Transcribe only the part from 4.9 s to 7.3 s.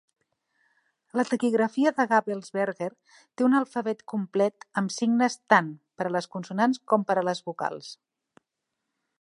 signes tant per a les consonants com per a